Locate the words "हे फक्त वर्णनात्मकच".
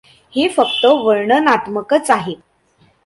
0.33-2.11